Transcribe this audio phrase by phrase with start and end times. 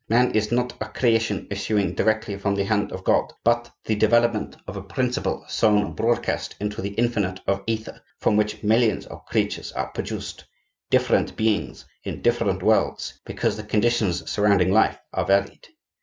[0.09, 4.55] Man is not a creation issuing directly from the hand of God; but the development
[4.65, 9.71] of a principle sown broadcast into the infinite of ether, from which millions of creatures
[9.73, 15.67] are produced,—differing beings in different worlds, because the conditions surrounding life are varied.